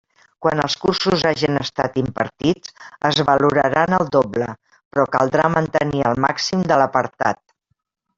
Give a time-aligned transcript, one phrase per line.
[0.43, 2.73] Quan els cursos hagen estat impartits,
[3.09, 7.41] es valoraran el doble, però caldrà mantenir el màxim de l'apartat.